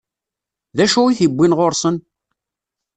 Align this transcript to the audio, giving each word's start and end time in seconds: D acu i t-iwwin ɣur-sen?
D 0.77 0.79
acu 0.83 1.01
i 1.07 1.17
t-iwwin 1.19 1.55
ɣur-sen? 1.57 1.95